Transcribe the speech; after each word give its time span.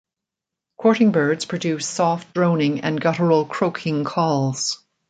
Courting 0.79 1.11
birds 1.11 1.45
produce 1.45 1.85
soft 1.87 2.33
droning 2.33 2.79
and 2.81 2.99
guttural 2.99 3.45
croaking 3.45 4.03
calls. 4.03 4.83